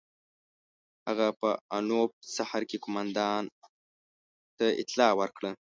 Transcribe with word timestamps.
هغه 1.07 1.27
په 1.39 1.49
انوپ 1.77 2.11
سهر 2.35 2.61
کې 2.69 2.77
قوماندان 2.83 3.43
ته 4.57 4.65
اطلاع 4.81 5.11
ورکړه. 5.19 5.51